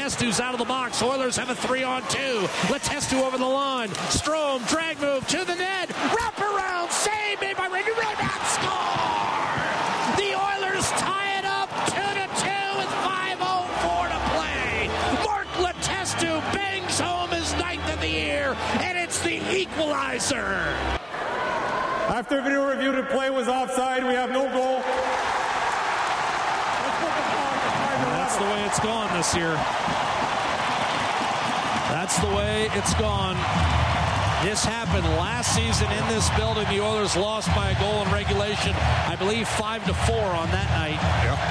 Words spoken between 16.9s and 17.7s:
home his